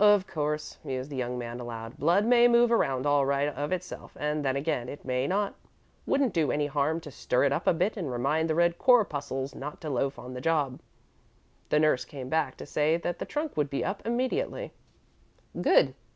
"Of 0.00 0.26
course," 0.26 0.78
mused 0.82 1.10
the 1.10 1.16
young 1.16 1.38
man, 1.38 1.60
aloud, 1.60 1.96
"blood 1.96 2.24
may 2.26 2.48
move 2.48 2.72
around 2.72 3.06
all 3.06 3.24
right 3.24 3.48
of 3.54 3.70
itself, 3.70 4.16
and 4.18 4.44
then 4.44 4.56
again, 4.56 4.88
it 4.88 5.04
may 5.04 5.28
not. 5.28 5.54
Wouldn't 6.06 6.34
do 6.34 6.50
any 6.50 6.66
harm 6.66 6.98
to 7.02 7.10
stir 7.12 7.44
it 7.44 7.52
up 7.52 7.68
a 7.68 7.72
bit 7.72 7.96
and 7.96 8.10
remind 8.10 8.50
the 8.50 8.56
red 8.56 8.78
corpuscles 8.78 9.54
not 9.54 9.80
to 9.82 9.88
loaf 9.88 10.18
on 10.18 10.34
the 10.34 10.40
job." 10.40 10.80
The 11.68 11.78
nurse 11.78 12.04
came 12.04 12.28
back, 12.28 12.56
to 12.56 12.66
say 12.66 12.96
that 12.96 13.20
the 13.20 13.24
trunk 13.24 13.56
would 13.56 13.70
be 13.70 13.84
up 13.84 14.04
immediately. 14.04 14.72
"Good. 15.62 15.94